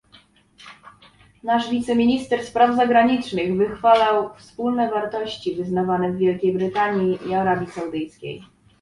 [1.49, 8.43] Nasz wiceminister spraw zagranicznych wychwalał wspólne wartości wyznawane w Wielkiej Brytanii i Arabii Saudyjskiej